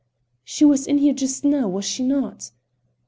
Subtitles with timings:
[0.43, 2.49] "She was in here just now, was she not?"